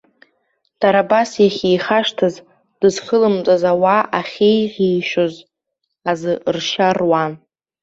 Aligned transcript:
Дара 0.79 0.99
абас 1.05 1.29
иахьихашҭыз, 1.43 2.35
дызхылымҵыз 2.79 3.63
ауаа 3.71 4.01
ахьеиӷьеишьоз 4.19 5.35
азы 6.09 6.33
ршьа 6.55 6.89
руан. 6.97 7.33